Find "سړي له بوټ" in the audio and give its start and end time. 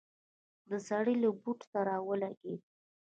0.87-1.59